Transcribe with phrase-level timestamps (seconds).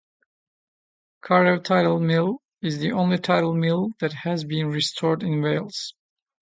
[1.23, 5.93] Carew Tidal Mill is the only tidal mill that has been restored in Wales.